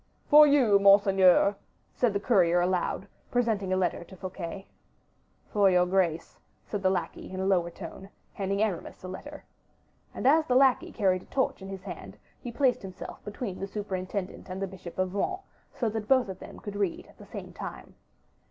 [0.25, 1.55] "For you, monseigneur,"
[1.93, 4.65] said the courier aloud, presenting a letter to Fouquet.
[5.53, 9.45] "For your grace," said the lackey in a low tone, handing Aramis a letter.
[10.15, 13.67] And as the lackey carried a torch in his hand, he placed himself between the
[13.67, 17.27] superintendent and the bishop of Vannes, so that both of them could read at the
[17.27, 17.93] same time.